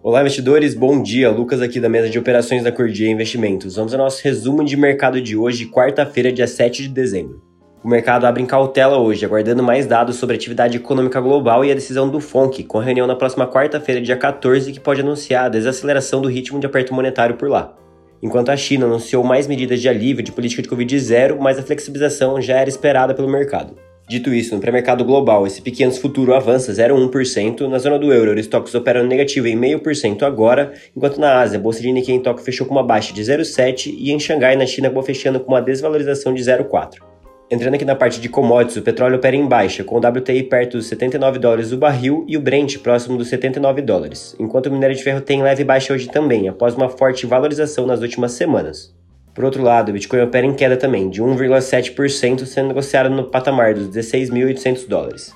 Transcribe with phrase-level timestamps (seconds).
[0.00, 1.28] Olá, investidores, bom dia.
[1.28, 3.74] Lucas aqui da mesa de operações da Cordia Investimentos.
[3.74, 7.42] Vamos ao nosso resumo de mercado de hoje, quarta-feira, dia 7 de dezembro.
[7.82, 11.72] O mercado abre em cautela hoje, aguardando mais dados sobre a atividade econômica global e
[11.72, 15.48] a decisão do FONC, com reunião na próxima quarta-feira, dia 14, que pode anunciar a
[15.48, 17.74] desaceleração do ritmo de aperto monetário por lá.
[18.22, 21.62] Enquanto a China anunciou mais medidas de alívio de política de Covid zero, mas a
[21.62, 23.87] flexibilização já era esperada pelo mercado.
[24.08, 28.40] Dito isso, no pré-mercado global, esse pequenos futuro avança 0,1%, na zona do euro, os
[28.40, 32.42] estoques operam negativo em 0,5% agora, enquanto na Ásia, a bolsa de Nikkei em Tóquio
[32.42, 35.60] fechou com uma baixa de 0,7% e em Xangai, na China, acabou fechando com uma
[35.60, 37.02] desvalorização de 0,4%.
[37.50, 40.78] Entrando aqui na parte de commodities, o petróleo opera em baixa, com o WTI perto
[40.78, 44.96] dos 79 dólares o barril e o Brent próximo dos 79 dólares, enquanto o minério
[44.96, 48.97] de ferro tem leve baixa hoje também, após uma forte valorização nas últimas semanas.
[49.38, 53.72] Por outro lado, o Bitcoin opera em queda também, de 1,7%, sendo negociado no patamar
[53.72, 55.32] dos 16.800 dólares.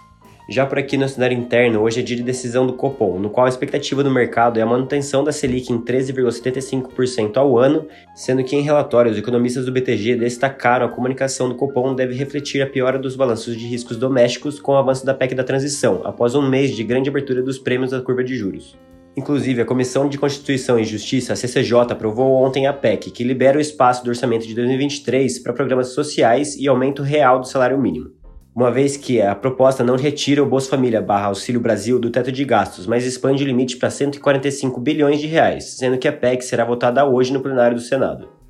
[0.50, 3.46] Já por aqui no cenário interno, hoje é dia de decisão do Copom, no qual
[3.46, 8.56] a expectativa do mercado é a manutenção da Selic em 13,75% ao ano, sendo que
[8.56, 12.98] em relatório os economistas do BTG destacaram a comunicação do Copom deve refletir a piora
[12.98, 16.74] dos balanços de riscos domésticos com o avanço da PEC da transição, após um mês
[16.74, 18.76] de grande abertura dos prêmios da curva de juros.
[19.14, 23.58] Inclusive, a Comissão de Constituição e Justiça, a CCJ, aprovou ontem a PEC, que libera
[23.58, 28.10] o espaço do orçamento de 2023 para programas sociais e aumento real do salário mínimo.
[28.54, 32.32] Uma vez que a proposta não retira o Bolsa Família barra Auxílio Brasil do teto
[32.32, 36.42] de gastos, mas expande o limite para 145 bilhões de reais, sendo que a PEC
[36.42, 38.41] será votada hoje no plenário do Senado.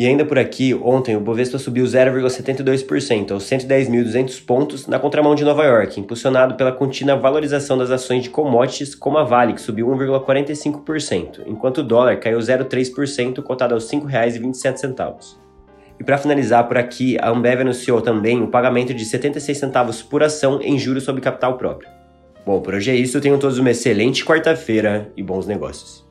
[0.00, 5.44] E ainda por aqui, ontem o Bovespa subiu 0,72% aos 110.200 pontos na contramão de
[5.44, 9.86] Nova York, impulsionado pela contínua valorização das ações de commodities como a Vale, que subiu
[9.88, 15.36] 1,45%, enquanto o dólar caiu 0,3%, cotado aos R$ 5,27.
[16.00, 20.22] E para finalizar por aqui, a Ambev anunciou também o pagamento de 76 centavos por
[20.22, 21.90] ação em juros sobre capital próprio.
[22.46, 26.09] Bom, por hoje é isso, tenham todos uma excelente quarta-feira e bons negócios.